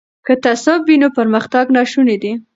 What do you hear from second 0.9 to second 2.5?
نو پرمختګ ناشونی دی.